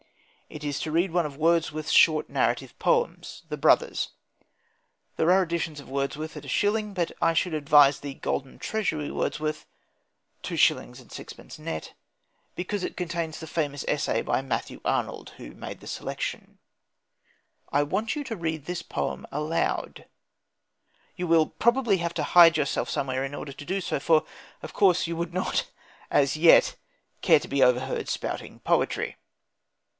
[0.49, 4.09] It is to read one of Wordsworth's short narrative poems, The Brothers.
[5.15, 9.11] There are editions of Wordsworth at a shilling, but I should advise the "Golden Treasury"
[9.11, 9.65] Wordsworth
[10.43, 11.05] (2s.
[11.05, 11.59] 6d.
[11.59, 11.93] net),
[12.55, 16.57] because it contains the famous essay by Matthew Arnold, who made the selection.
[17.71, 20.05] I want you to read this poem aloud.
[21.15, 24.25] You will probably have to hide yourself somewhere in order to do so, for,
[24.63, 25.69] of course, you would not,
[26.09, 26.75] as yet,
[27.21, 29.15] care to be overheard spouting poetry.